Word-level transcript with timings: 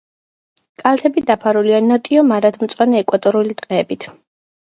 კალთები 0.83 1.23
დაფარულია 1.27 1.81
ნოტიო 1.89 2.23
მარადმწვანე 2.31 3.03
ეკვატორული 3.05 3.59
ტყეებით. 3.63 4.09